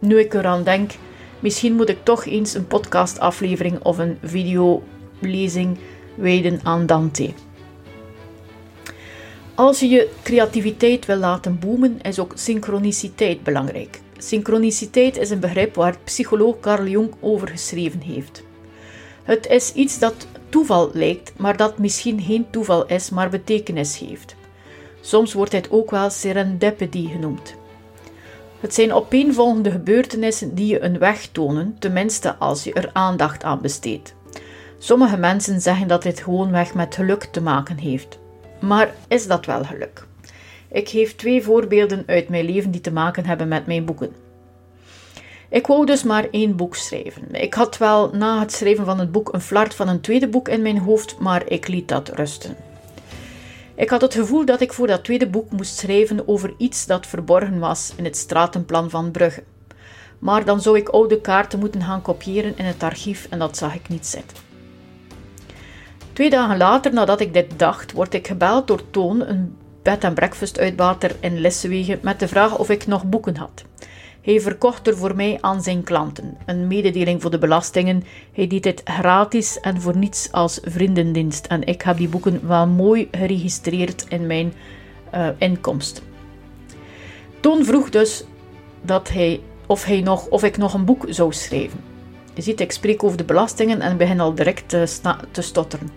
Nu 0.00 0.18
ik 0.18 0.34
eraan 0.34 0.62
denk, 0.62 0.92
misschien 1.40 1.74
moet 1.74 1.88
ik 1.88 2.04
toch 2.04 2.26
eens 2.26 2.54
een 2.54 2.66
podcastaflevering 2.66 3.82
of 3.82 3.98
een 3.98 4.18
videolezing 4.22 5.78
wijden 6.14 6.60
aan 6.62 6.86
Dante. 6.86 7.30
Als 9.54 9.80
je 9.80 9.88
je 9.88 10.10
creativiteit 10.22 11.06
wil 11.06 11.16
laten 11.16 11.58
boomen, 11.58 12.00
is 12.02 12.18
ook 12.18 12.32
synchroniciteit 12.34 13.42
belangrijk. 13.42 14.00
Synchroniciteit 14.24 15.16
is 15.16 15.30
een 15.30 15.40
begrip 15.40 15.74
waar 15.74 15.96
psycholoog 16.04 16.60
Carl 16.60 16.86
Jung 16.86 17.14
over 17.20 17.48
geschreven 17.48 18.00
heeft. 18.00 18.42
Het 19.22 19.46
is 19.46 19.72
iets 19.72 19.98
dat 19.98 20.26
toeval 20.48 20.90
lijkt, 20.92 21.32
maar 21.36 21.56
dat 21.56 21.78
misschien 21.78 22.20
geen 22.20 22.46
toeval 22.50 22.86
is, 22.86 23.10
maar 23.10 23.30
betekenis 23.30 23.98
heeft. 23.98 24.34
Soms 25.00 25.32
wordt 25.32 25.52
het 25.52 25.70
ook 25.70 25.90
wel 25.90 26.10
serendipity 26.10 27.08
genoemd. 27.08 27.54
Het 28.60 28.74
zijn 28.74 28.92
opeenvolgende 28.92 29.70
gebeurtenissen 29.70 30.54
die 30.54 30.66
je 30.66 30.80
een 30.80 30.98
weg 30.98 31.26
tonen, 31.32 31.76
tenminste 31.78 32.34
als 32.34 32.64
je 32.64 32.72
er 32.72 32.90
aandacht 32.92 33.42
aan 33.42 33.60
besteedt. 33.60 34.14
Sommige 34.78 35.16
mensen 35.16 35.60
zeggen 35.60 35.88
dat 35.88 36.02
dit 36.02 36.20
gewoonweg 36.20 36.74
met 36.74 36.94
geluk 36.94 37.24
te 37.24 37.40
maken 37.40 37.78
heeft. 37.78 38.18
Maar 38.60 38.94
is 39.08 39.26
dat 39.26 39.46
wel 39.46 39.64
geluk? 39.64 40.06
Ik 40.74 40.88
geef 40.88 41.16
twee 41.16 41.42
voorbeelden 41.42 42.02
uit 42.06 42.28
mijn 42.28 42.44
leven 42.44 42.70
die 42.70 42.80
te 42.80 42.92
maken 42.92 43.26
hebben 43.26 43.48
met 43.48 43.66
mijn 43.66 43.84
boeken. 43.84 44.12
Ik 45.48 45.66
wou 45.66 45.86
dus 45.86 46.02
maar 46.02 46.28
één 46.30 46.56
boek 46.56 46.76
schrijven. 46.76 47.34
Ik 47.34 47.54
had 47.54 47.78
wel 47.78 48.10
na 48.10 48.40
het 48.40 48.52
schrijven 48.52 48.84
van 48.84 48.98
het 48.98 49.12
boek 49.12 49.32
een 49.32 49.40
flart 49.40 49.74
van 49.74 49.88
een 49.88 50.00
tweede 50.00 50.28
boek 50.28 50.48
in 50.48 50.62
mijn 50.62 50.78
hoofd, 50.78 51.18
maar 51.18 51.42
ik 51.48 51.68
liet 51.68 51.88
dat 51.88 52.08
rusten. 52.08 52.56
Ik 53.74 53.90
had 53.90 54.00
het 54.00 54.14
gevoel 54.14 54.44
dat 54.44 54.60
ik 54.60 54.72
voor 54.72 54.86
dat 54.86 55.04
tweede 55.04 55.28
boek 55.28 55.50
moest 55.50 55.76
schrijven 55.76 56.28
over 56.28 56.54
iets 56.58 56.86
dat 56.86 57.06
verborgen 57.06 57.58
was 57.58 57.92
in 57.96 58.04
het 58.04 58.16
stratenplan 58.16 58.90
van 58.90 59.10
Brugge. 59.10 59.42
Maar 60.18 60.44
dan 60.44 60.60
zou 60.60 60.76
ik 60.76 60.88
oude 60.88 61.20
kaarten 61.20 61.58
moeten 61.58 61.82
gaan 61.82 62.02
kopiëren 62.02 62.58
in 62.58 62.64
het 62.64 62.82
archief 62.82 63.26
en 63.30 63.38
dat 63.38 63.56
zag 63.56 63.74
ik 63.74 63.88
niet 63.88 64.06
zitten. 64.06 64.36
Twee 66.12 66.30
dagen 66.30 66.56
later, 66.56 66.92
nadat 66.92 67.20
ik 67.20 67.32
dit 67.32 67.58
dacht, 67.58 67.92
word 67.92 68.14
ik 68.14 68.26
gebeld 68.26 68.66
door 68.66 68.90
Toon, 68.90 69.20
een 69.20 69.56
bed- 69.84 70.04
en 70.04 70.14
breakfast 70.14 70.58
uitbater 70.58 71.16
in 71.20 71.40
Lissewegen, 71.40 71.98
met 72.02 72.20
de 72.20 72.28
vraag 72.28 72.58
of 72.58 72.70
ik 72.70 72.86
nog 72.86 73.04
boeken 73.04 73.36
had. 73.36 73.64
Hij 74.20 74.40
verkocht 74.40 74.86
er 74.86 74.96
voor 74.96 75.16
mij 75.16 75.38
aan 75.40 75.62
zijn 75.62 75.82
klanten. 75.82 76.36
Een 76.46 76.66
mededeling 76.66 77.22
voor 77.22 77.30
de 77.30 77.38
belastingen. 77.38 78.04
Hij 78.32 78.46
deed 78.46 78.62
dit 78.62 78.80
gratis 78.84 79.60
en 79.60 79.80
voor 79.80 79.96
niets 79.96 80.32
als 80.32 80.60
vriendendienst. 80.62 81.46
En 81.46 81.64
ik 81.64 81.82
heb 81.82 81.96
die 81.96 82.08
boeken 82.08 82.48
wel 82.48 82.66
mooi 82.66 83.08
geregistreerd 83.10 84.04
in 84.08 84.26
mijn 84.26 84.52
uh, 85.14 85.28
inkomst. 85.38 86.02
Toon 87.40 87.64
vroeg 87.64 87.90
dus 87.90 88.24
dat 88.82 89.08
hij, 89.08 89.40
of, 89.66 89.84
hij 89.84 90.00
nog, 90.00 90.26
of 90.26 90.44
ik 90.44 90.56
nog 90.56 90.74
een 90.74 90.84
boek 90.84 91.04
zou 91.08 91.32
schrijven. 91.32 91.80
Je 92.34 92.42
ziet, 92.42 92.60
ik 92.60 92.72
spreek 92.72 93.02
over 93.02 93.16
de 93.16 93.24
belastingen 93.24 93.80
en 93.80 93.96
begin 93.96 94.20
al 94.20 94.34
direct 94.34 94.68
te, 94.68 94.86
te 95.30 95.42
stotteren. 95.42 95.90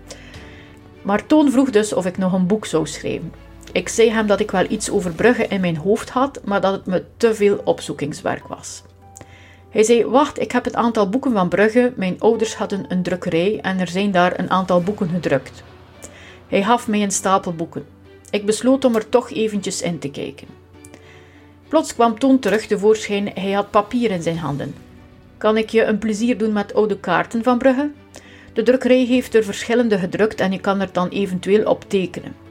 Maar 1.01 1.25
Toon 1.25 1.51
vroeg 1.51 1.69
dus 1.69 1.93
of 1.93 2.05
ik 2.05 2.17
nog 2.17 2.33
een 2.33 2.47
boek 2.47 2.65
zou 2.65 2.87
schrijven. 2.87 3.31
Ik 3.71 3.89
zei 3.89 4.11
hem 4.11 4.27
dat 4.27 4.39
ik 4.39 4.51
wel 4.51 4.65
iets 4.69 4.89
over 4.89 5.11
Brugge 5.11 5.47
in 5.47 5.61
mijn 5.61 5.77
hoofd 5.77 6.09
had, 6.09 6.39
maar 6.43 6.61
dat 6.61 6.71
het 6.71 6.85
me 6.85 7.03
te 7.17 7.35
veel 7.35 7.61
opzoekingswerk 7.63 8.47
was. 8.47 8.83
Hij 9.69 9.83
zei: 9.83 10.05
Wacht, 10.05 10.39
ik 10.39 10.51
heb 10.51 10.65
het 10.65 10.75
aantal 10.75 11.09
boeken 11.09 11.31
van 11.31 11.49
Brugge. 11.49 11.93
Mijn 11.95 12.19
ouders 12.19 12.55
hadden 12.55 12.85
een 12.87 13.03
drukkerij 13.03 13.59
en 13.61 13.79
er 13.79 13.87
zijn 13.87 14.11
daar 14.11 14.39
een 14.39 14.49
aantal 14.49 14.81
boeken 14.81 15.09
gedrukt. 15.09 15.63
Hij 16.47 16.63
gaf 16.63 16.87
mij 16.87 17.03
een 17.03 17.11
stapel 17.11 17.53
boeken. 17.53 17.85
Ik 18.29 18.45
besloot 18.45 18.85
om 18.85 18.95
er 18.95 19.09
toch 19.09 19.31
eventjes 19.31 19.81
in 19.81 19.99
te 19.99 20.09
kijken. 20.09 20.47
Plots 21.67 21.93
kwam 21.93 22.19
Toon 22.19 22.39
terug 22.39 22.65
tevoorschijn. 22.65 23.31
Hij 23.33 23.51
had 23.51 23.71
papier 23.71 24.11
in 24.11 24.21
zijn 24.21 24.37
handen. 24.37 24.75
Kan 25.37 25.57
ik 25.57 25.69
je 25.69 25.83
een 25.83 25.97
plezier 25.97 26.37
doen 26.37 26.53
met 26.53 26.73
oude 26.73 26.99
kaarten 26.99 27.43
van 27.43 27.57
Brugge? 27.57 27.91
De 28.53 28.63
drukkerij 28.63 29.05
heeft 29.05 29.35
er 29.35 29.43
verschillende 29.43 29.97
gedrukt 29.97 30.39
en 30.39 30.51
je 30.51 30.59
kan 30.59 30.81
er 30.81 30.89
dan 30.91 31.09
eventueel 31.09 31.65
op 31.65 31.89
tekenen. 31.89 32.46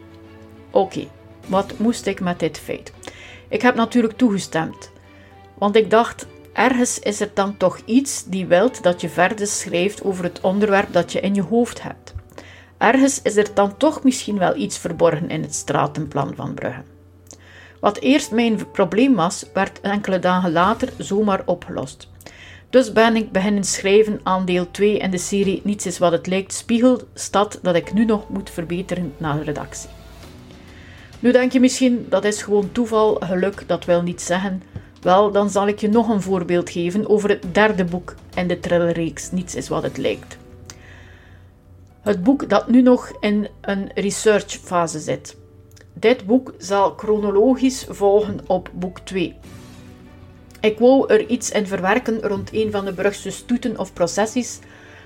Oké, 0.76 1.06
wat 1.46 1.78
moest 1.78 2.06
ik 2.06 2.20
met 2.20 2.38
dit 2.38 2.58
feit? 2.58 2.92
Ik 3.48 3.62
heb 3.62 3.74
natuurlijk 3.74 4.16
toegestemd, 4.16 4.90
want 5.54 5.76
ik 5.76 5.90
dacht, 5.90 6.26
ergens 6.52 6.98
is 6.98 7.20
er 7.20 7.30
dan 7.34 7.56
toch 7.56 7.78
iets 7.84 8.24
die 8.24 8.46
wilt 8.46 8.82
dat 8.82 9.00
je 9.00 9.08
verder 9.08 9.46
schrijft 9.46 10.04
over 10.04 10.24
het 10.24 10.40
onderwerp 10.40 10.92
dat 10.92 11.12
je 11.12 11.20
in 11.20 11.34
je 11.34 11.42
hoofd 11.42 11.82
hebt. 11.82 12.14
Ergens 12.78 13.22
is 13.22 13.36
er 13.36 13.54
dan 13.54 13.76
toch 13.76 14.02
misschien 14.02 14.38
wel 14.38 14.56
iets 14.56 14.78
verborgen 14.78 15.28
in 15.28 15.42
het 15.42 15.54
stratenplan 15.54 16.34
van 16.34 16.54
Brugge. 16.54 16.82
Wat 17.80 17.98
eerst 17.98 18.30
mijn 18.30 18.70
probleem 18.70 19.14
was, 19.14 19.44
werd 19.54 19.80
enkele 19.80 20.18
dagen 20.18 20.52
later 20.52 20.92
zomaar 20.98 21.42
opgelost. 21.46 22.08
Dus 22.70 22.92
ben 22.92 23.16
ik 23.16 23.32
beginnen 23.32 23.64
schrijven 23.64 24.20
aan 24.22 24.44
deel 24.44 24.70
2 24.70 24.98
in 24.98 25.10
de 25.10 25.18
serie 25.18 25.60
Niets 25.64 25.86
is 25.86 25.98
wat 25.98 26.12
het 26.12 26.26
lijkt, 26.26 26.52
Spiegel, 26.52 27.00
stad 27.14 27.58
dat 27.62 27.74
ik 27.74 27.92
nu 27.92 28.04
nog 28.04 28.28
moet 28.28 28.50
verbeteren 28.50 29.14
na 29.16 29.34
de 29.34 29.42
redactie. 29.42 29.95
Nu 31.20 31.32
denk 31.32 31.52
je 31.52 31.60
misschien, 31.60 32.06
dat 32.08 32.24
is 32.24 32.42
gewoon 32.42 32.72
toeval, 32.72 33.14
geluk, 33.14 33.62
dat 33.66 33.84
wil 33.84 34.02
niet 34.02 34.22
zeggen. 34.22 34.62
Wel, 35.00 35.30
dan 35.30 35.50
zal 35.50 35.68
ik 35.68 35.80
je 35.80 35.88
nog 35.88 36.08
een 36.08 36.22
voorbeeld 36.22 36.70
geven 36.70 37.08
over 37.08 37.28
het 37.28 37.54
derde 37.54 37.84
boek 37.84 38.14
in 38.34 38.48
de 38.48 38.60
trillerreeks 38.60 39.30
Niets 39.30 39.54
is 39.54 39.68
wat 39.68 39.82
het 39.82 39.96
lijkt. 39.96 40.36
Het 42.00 42.22
boek 42.22 42.48
dat 42.48 42.68
nu 42.68 42.82
nog 42.82 43.12
in 43.20 43.48
een 43.60 43.90
researchfase 43.94 44.98
zit. 44.98 45.36
Dit 45.92 46.26
boek 46.26 46.54
zal 46.58 46.94
chronologisch 46.96 47.86
volgen 47.88 48.40
op 48.46 48.70
boek 48.74 48.98
2. 48.98 49.34
Ik 50.60 50.78
wou 50.78 51.12
er 51.12 51.26
iets 51.26 51.50
in 51.50 51.66
verwerken 51.66 52.20
rond 52.20 52.52
een 52.52 52.70
van 52.70 52.84
de 52.84 52.92
Brugse 52.92 53.30
stoeten 53.30 53.78
of 53.78 53.92
processies, 53.92 54.58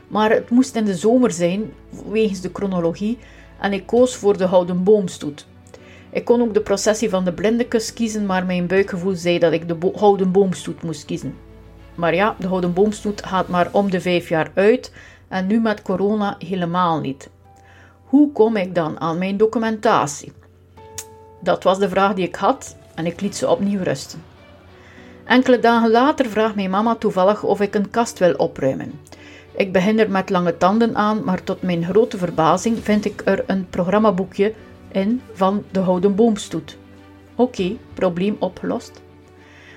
maar 0.09 0.31
het 0.31 0.51
moest 0.51 0.77
in 0.77 0.85
de 0.85 0.97
zomer 0.97 1.31
zijn, 1.31 1.73
wegens 2.09 2.41
de 2.41 2.51
chronologie, 2.53 3.19
en 3.61 3.73
ik 3.73 3.87
koos 3.87 4.17
voor 4.17 4.37
de 4.37 4.45
Houden 4.45 4.85
Boomstoet. 4.85 5.47
Ik 6.13 6.25
kon 6.25 6.41
ook 6.41 6.55
de 6.55 6.61
processie 6.61 7.11
van 7.11 7.25
de 7.25 7.33
blindekes 7.33 7.93
kiezen, 7.93 8.27
maar 8.27 8.47
mijn 8.47 8.67
buikgevoel 8.67 9.15
zei 9.15 9.39
dat 9.39 9.53
ik 9.53 9.69
de 9.69 9.75
bo 9.75 9.93
Houden 9.97 10.33
Boomstoet 10.33 10.83
moest 10.83 11.05
kiezen. 11.05 11.35
Maar 11.95 12.15
ja, 12.15 12.37
de 12.39 12.47
Houden 12.47 12.73
Boomstoet 12.73 13.27
gaat 13.27 13.49
maar 13.49 13.69
om 13.73 13.91
de 13.91 14.01
vijf 14.01 14.29
jaar 14.29 14.51
uit 14.55 14.93
en 15.29 15.47
nu 15.47 15.61
met 15.61 15.83
corona 15.83 16.37
helemaal 16.39 17.01
niet. 17.01 17.31
Hoe 18.05 18.33
kom 18.33 18.57
ik 18.57 18.75
dan 18.75 19.01
aan 19.01 19.19
mijn 19.19 19.37
documentatie? 19.37 20.33
Dat 21.41 21.63
was 21.63 21.79
de 21.79 21.89
vraag 21.89 22.15
die 22.15 22.27
ik 22.27 22.35
had 22.35 22.77
en 22.95 23.07
ik 23.07 23.21
liet 23.21 23.37
ze 23.37 23.49
opnieuw 23.49 23.83
rusten. 23.83 24.23
Enkele 25.25 25.59
dagen 25.59 25.91
later 25.91 26.27
vraagt 26.27 26.55
mijn 26.55 26.71
mama 26.71 26.95
toevallig 26.95 27.43
of 27.43 27.61
ik 27.61 27.75
een 27.75 27.91
kast 27.91 28.19
wil 28.19 28.35
opruimen. 28.35 29.01
Ik 29.57 29.73
begin 29.73 29.99
er 29.99 30.11
met 30.11 30.31
lange 30.31 30.57
tanden 30.57 30.97
aan, 30.97 31.25
maar 31.25 31.45
tot 31.45 31.63
mijn 31.63 31.85
grote 31.85 32.19
verbazing 32.19 32.79
vind 32.83 33.05
ik 33.05 33.23
er 33.25 33.45
een 33.47 33.67
programmaboekje 33.71 34.53
in 34.93 35.23
van 35.33 35.65
de 35.71 35.81
Houden 35.81 36.15
Boomstoet. 36.15 36.79
Oké, 37.35 37.77
probleem 37.95 38.37
opgelost. 38.39 39.03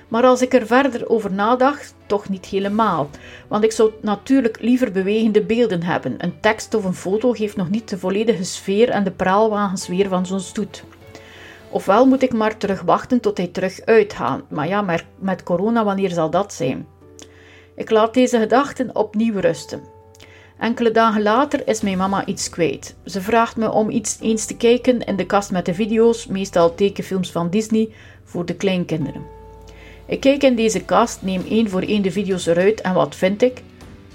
Maar 0.08 0.24
als 0.24 0.42
ik 0.42 0.54
er 0.54 0.66
verder 0.66 1.08
over 1.08 1.32
nadacht, 1.32 1.94
toch 2.06 2.28
niet 2.28 2.46
helemaal. 2.46 3.10
Want 3.48 3.64
ik 3.64 3.72
zou 3.72 3.92
natuurlijk 4.00 4.60
liever 4.60 4.92
bewegende 4.92 5.42
beelden 5.42 5.82
hebben. 5.82 6.14
Een 6.18 6.40
tekst 6.40 6.74
of 6.74 6.84
een 6.84 6.94
foto 6.94 7.32
geeft 7.32 7.56
nog 7.56 7.70
niet 7.70 7.88
de 7.88 7.98
volledige 7.98 8.44
sfeer 8.44 8.90
en 8.90 9.04
de 9.04 9.10
praalwagens 9.10 9.88
weer 9.88 10.08
van 10.08 10.26
zo'n 10.26 10.40
stoet. 10.40 10.84
Ofwel 11.70 12.06
moet 12.06 12.22
ik 12.22 12.32
maar 12.32 12.56
terug 12.56 12.82
wachten 12.82 13.20
tot 13.20 13.36
hij 13.36 13.46
terug 13.46 13.80
uitgaat. 13.84 14.42
Maar 14.48 14.68
ja, 14.68 14.82
maar 14.82 15.06
met 15.18 15.42
corona, 15.42 15.84
wanneer 15.84 16.10
zal 16.10 16.30
dat 16.30 16.52
zijn? 16.52 16.86
Ik 17.76 17.90
laat 17.90 18.14
deze 18.14 18.38
gedachten 18.38 18.96
opnieuw 18.96 19.40
rusten. 19.40 19.93
Enkele 20.64 20.90
dagen 20.90 21.22
later 21.22 21.68
is 21.68 21.80
mijn 21.80 21.98
mama 21.98 22.26
iets 22.26 22.48
kwijt. 22.48 22.94
Ze 23.04 23.20
vraagt 23.20 23.56
me 23.56 23.70
om 23.70 23.90
iets 23.90 24.18
eens 24.20 24.44
te 24.44 24.56
kijken 24.56 25.00
in 25.00 25.16
de 25.16 25.26
kast 25.26 25.50
met 25.50 25.66
de 25.66 25.74
video's, 25.74 26.26
meestal 26.26 26.74
tekenfilms 26.74 27.30
van 27.30 27.50
Disney, 27.50 27.88
voor 28.24 28.44
de 28.44 28.54
kleinkinderen. 28.54 29.22
Ik 30.06 30.20
kijk 30.20 30.42
in 30.42 30.56
deze 30.56 30.84
kast, 30.84 31.22
neem 31.22 31.44
één 31.48 31.68
voor 31.68 31.82
één 31.82 32.02
de 32.02 32.10
video's 32.10 32.46
eruit 32.46 32.80
en 32.80 32.94
wat 32.94 33.14
vind 33.14 33.42
ik? 33.42 33.62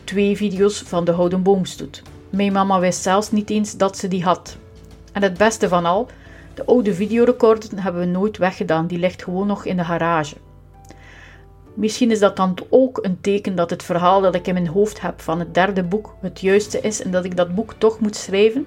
Twee 0.04 0.38
video's 0.38 0.82
van 0.82 1.06
de 1.06 1.12
Houden 1.12 1.44
Boomstoet. 1.44 2.02
Mijn 2.30 2.52
mama 2.52 2.80
wist 2.80 3.02
zelfs 3.02 3.32
niet 3.32 3.50
eens 3.50 3.78
dat 3.78 3.98
ze 3.98 4.08
die 4.08 4.24
had. 4.24 4.58
En 5.12 5.22
het 5.22 5.38
beste 5.38 5.68
van 5.68 5.86
al, 5.86 6.08
de 6.54 6.66
oude 6.66 6.94
videorecorder 6.94 7.70
hebben 7.76 8.02
we 8.02 8.08
nooit 8.08 8.38
weggedaan, 8.38 8.88
die 8.88 9.00
ligt 9.00 9.24
gewoon 9.24 9.48
nog 9.48 9.66
in 9.66 9.78
de 9.78 9.84
garage. 9.84 10.36
Misschien 11.80 12.12
is 12.12 12.20
dat 12.20 12.36
dan 12.36 12.56
ook 12.70 13.00
een 13.02 13.22
teken 13.22 13.56
dat 13.56 13.70
het 13.70 13.84
verhaal 13.84 14.22
dat 14.22 14.36
ik 14.36 14.48
in 14.48 14.54
mijn 14.54 14.68
hoofd 14.68 15.02
heb 15.02 15.22
van 15.22 15.40
het 15.40 15.54
derde 15.54 15.84
boek 15.84 16.16
het 16.22 16.42
juiste 16.42 16.80
is 16.82 17.02
en 17.02 17.12
dat 17.12 17.26
ik 17.26 17.38
dat 17.38 17.56
boek 17.56 17.74
toch 17.78 18.00
moet 18.00 18.16
schrijven? 18.16 18.66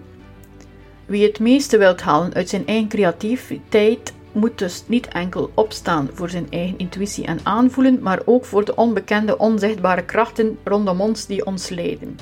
Wie 1.06 1.26
het 1.26 1.40
meeste 1.40 1.78
wilt 1.78 2.00
halen 2.00 2.34
uit 2.34 2.48
zijn 2.48 2.66
eigen 2.66 2.88
creativiteit, 2.88 4.12
moet 4.32 4.58
dus 4.58 4.82
niet 4.86 5.08
enkel 5.08 5.50
opstaan 5.54 6.10
voor 6.12 6.30
zijn 6.30 6.46
eigen 6.50 6.78
intuïtie 6.78 7.24
en 7.24 7.38
aanvoelen, 7.42 8.02
maar 8.02 8.22
ook 8.24 8.44
voor 8.44 8.64
de 8.64 8.76
onbekende, 8.76 9.38
onzichtbare 9.38 10.04
krachten 10.04 10.58
rondom 10.64 11.00
ons 11.00 11.26
die 11.26 11.46
ons 11.46 11.68
leiden. 11.68 12.18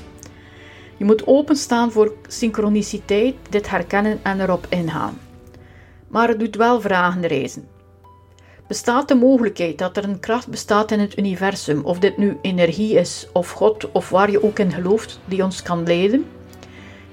Je 0.96 1.04
moet 1.04 1.26
openstaan 1.26 1.92
voor 1.92 2.14
synchroniciteit, 2.28 3.34
dit 3.50 3.70
herkennen 3.70 4.18
en 4.22 4.40
erop 4.40 4.66
ingaan. 4.68 5.18
Maar 6.08 6.28
het 6.28 6.38
doet 6.38 6.56
wel 6.56 6.80
vragen 6.80 7.26
reizen. 7.26 7.79
Bestaat 8.70 9.08
de 9.08 9.14
mogelijkheid 9.14 9.78
dat 9.78 9.96
er 9.96 10.04
een 10.04 10.20
kracht 10.20 10.48
bestaat 10.48 10.90
in 10.90 11.00
het 11.00 11.18
universum, 11.18 11.84
of 11.84 11.98
dit 11.98 12.16
nu 12.16 12.38
energie 12.42 12.94
is, 12.94 13.26
of 13.32 13.50
God, 13.50 13.92
of 13.92 14.10
waar 14.10 14.30
je 14.30 14.42
ook 14.42 14.58
in 14.58 14.72
gelooft, 14.72 15.20
die 15.24 15.42
ons 15.42 15.62
kan 15.62 15.82
leiden? 15.86 16.26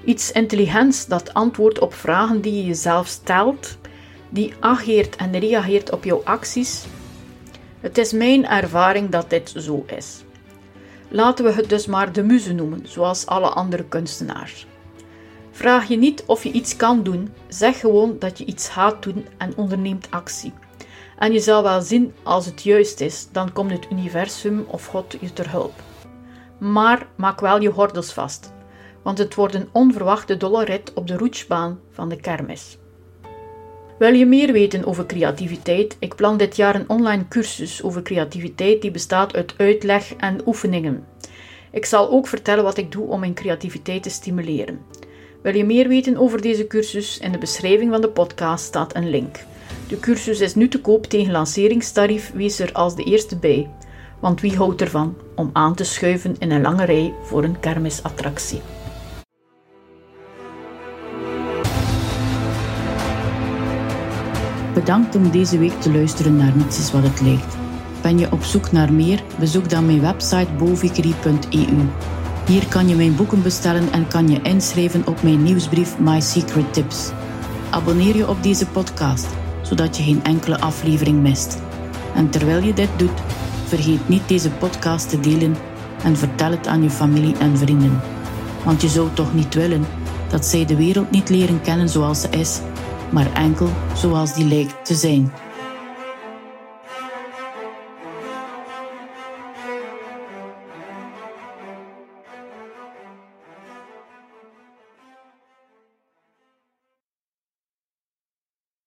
Iets 0.04 0.32
intelligents 0.32 1.06
dat 1.06 1.34
antwoordt 1.34 1.80
op 1.80 1.94
vragen 1.94 2.42
die 2.42 2.56
je 2.56 2.66
jezelf 2.66 3.08
stelt 3.08 3.78
die 4.30 4.54
ageert 4.60 5.16
en 5.16 5.40
reageert 5.40 5.92
op 5.92 6.04
jouw 6.04 6.22
acties? 6.24 6.86
Het 7.80 7.98
is 7.98 8.12
mijn 8.12 8.48
ervaring 8.48 9.10
dat 9.10 9.30
dit 9.30 9.54
zo 9.56 9.86
is. 9.96 10.24
Laten 11.08 11.46
we 11.46 11.52
het 11.52 11.70
dus 11.70 11.86
maar 11.86 12.12
de 12.12 12.24
muze 12.24 12.54
noemen, 12.54 12.82
zoals 12.84 13.26
alle 13.26 13.50
andere 13.50 13.84
kunstenaars. 13.84 14.68
Vraag 15.52 15.88
je 15.88 15.98
niet 15.98 16.24
of 16.26 16.44
je 16.44 16.52
iets 16.52 16.76
kan 16.76 17.04
doen, 17.04 17.34
zeg 17.48 17.80
gewoon 17.80 18.16
dat 18.20 18.38
je 18.38 18.46
iets 18.46 18.70
gaat 18.70 19.04
doen 19.04 19.26
en 19.38 19.54
onderneemt 19.56 20.08
actie. 20.10 20.54
En 21.18 21.34
je 21.34 21.40
zal 21.40 21.64
wel 21.64 21.82
zien 21.82 22.14
als 22.24 22.46
het 22.46 22.64
juist 22.64 23.02
is, 23.02 23.28
dan 23.32 23.54
komt 23.54 23.72
het 23.72 23.88
universum 23.92 24.66
of 24.68 24.86
God 24.86 25.18
je 25.20 25.34
ter 25.34 25.52
hulp. 25.52 25.74
Maar 26.58 27.08
maak 27.16 27.40
wel 27.40 27.62
je 27.62 27.72
gordels 27.72 28.14
vast, 28.14 28.54
want 29.02 29.18
het 29.18 29.36
wordt 29.36 29.54
een 29.54 29.70
onverwachte 29.72 30.38
dolle 30.38 30.66
rit 30.66 30.94
op 30.94 31.08
de 31.08 31.18
roetsbaan 31.18 31.80
van 31.92 32.10
de 32.10 32.16
kermis. 32.16 32.78
Wil 33.98 34.14
je 34.14 34.26
meer 34.26 34.52
weten 34.52 34.86
over 34.86 35.06
creativiteit? 35.06 35.96
Ik 36.00 36.16
plan 36.16 36.38
dit 36.38 36.56
jaar 36.56 36.76
een 36.76 36.90
online 36.90 37.28
cursus 37.28 37.84
over 37.84 38.02
creativiteit 38.02 38.82
die 38.82 38.92
bestaat 38.92 39.36
uit 39.36 39.54
uitleg 39.58 40.14
en 40.16 40.42
oefeningen. 40.46 41.06
Ik 41.72 41.86
zal 41.86 42.10
ook 42.10 42.28
vertellen 42.28 42.64
wat 42.64 42.78
ik 42.78 42.92
doe 42.92 43.08
om 43.08 43.20
mijn 43.20 43.34
creativiteit 43.34 44.04
te 44.04 44.10
stimuleren. 44.10 44.80
Wil 45.42 45.56
je 45.56 45.66
meer 45.66 45.88
weten 45.88 46.18
over 46.18 46.42
deze 46.42 46.68
cursus? 46.68 47.18
In 47.18 47.32
de 47.32 47.38
beschrijving 47.38 47.92
van 47.92 48.02
de 48.02 48.10
podcast 48.10 48.66
staat 48.66 48.96
een 48.96 49.10
link. 49.10 49.40
De 49.88 50.00
cursus 50.00 50.40
is 50.40 50.56
nu 50.56 50.68
te 50.68 50.82
koop 50.82 51.06
tegen 51.06 51.32
lanceringstarief. 51.32 52.32
Wees 52.34 52.60
er 52.60 52.72
als 52.74 52.96
de 52.96 53.04
eerste 53.04 53.38
bij. 53.38 53.70
Want 54.20 54.42
wie 54.42 54.56
houdt 54.56 54.82
ervan 54.82 55.16
om 55.36 55.50
aan 55.54 55.76
te 55.76 55.84
schuiven 55.84 56.36
in 56.40 56.52
een 56.52 56.62
lange 56.62 56.86
rij 56.86 57.14
voor 57.24 57.44
een 57.44 57.60
kermisattractie? 57.60 58.62
Bedankt 64.74 65.16
om 65.16 65.32
deze 65.32 65.58
week 65.58 65.82
te 65.82 65.92
luisteren 65.92 66.36
naar 66.36 66.56
Niets 66.56 66.92
wat 66.92 67.04
het 67.04 67.22
lijkt. 67.22 67.56
Ben 68.02 68.20
je 68.20 68.32
op 68.32 68.44
zoek 68.44 68.72
naar 68.72 68.94
meer? 68.94 69.24
Bezoek 69.40 69.70
dan 69.70 69.86
mijn 69.86 70.02
website 70.02 70.54
bovikerie.eu. 70.58 71.88
Hier 72.46 72.68
kan 72.68 72.88
je 72.88 72.96
mijn 72.96 73.16
boeken 73.16 73.44
bestellen 73.44 73.92
en 73.92 74.08
kan 74.08 74.30
je 74.30 74.42
inschrijven 74.42 75.08
op 75.08 75.24
mijn 75.24 75.44
nieuwsbrief 75.44 76.00
My 76.00 76.20
Secret 76.20 76.74
Tips. 76.74 77.12
Abonneer 77.70 78.16
je 78.16 78.28
op 78.30 78.44
deze 78.44 78.68
podcast, 78.68 79.28
zodat 79.68 79.98
je 79.98 80.04
geen 80.04 80.24
enkele 80.24 80.60
aflevering 80.60 81.22
mist. 81.22 81.58
En 82.16 82.30
terwijl 82.30 82.64
je 82.64 82.74
dit 82.74 82.90
doet, 82.98 83.22
vergeet 83.66 84.08
niet 84.08 84.28
deze 84.28 84.50
podcast 84.50 85.10
te 85.10 85.20
delen 85.20 85.56
en 86.04 86.18
vertel 86.18 86.52
het 86.52 86.68
aan 86.68 86.84
je 86.84 86.90
familie 86.90 87.38
en 87.38 87.58
vrienden. 87.58 88.02
Want 88.64 88.82
je 88.82 88.88
zou 88.88 89.10
toch 89.14 89.34
niet 89.34 89.54
willen 89.54 89.86
dat 90.30 90.46
zij 90.46 90.66
de 90.66 90.76
wereld 90.76 91.12
niet 91.12 91.30
leren 91.30 91.62
kennen 91.62 91.90
zoals 91.90 92.22
ze 92.22 92.30
is, 92.30 92.60
maar 93.10 93.34
enkel 93.34 93.70
zoals 93.94 94.34
die 94.34 94.46
lijkt 94.46 94.86
te 94.86 94.96
zijn. 94.96 95.32